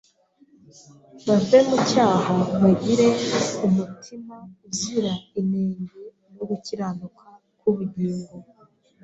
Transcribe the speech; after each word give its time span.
bave 1.25 1.59
mu 1.69 1.77
cyaha 1.89 2.35
bagire 2.61 3.07
umutima 3.67 4.35
uzira 4.67 5.11
inenge 5.39 6.01
no 6.35 6.43
gukiranuka 6.49 7.27
k’ubugingo. 7.59 8.35